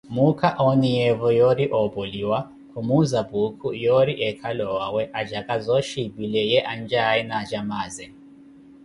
[0.13, 2.39] Muukha, ooniyeevo yoori oopoliwa,
[2.71, 8.05] khumuuza Puukhu yoori eekhale owawe, acaka zooxhi epile ye ancaawe na acamaaze.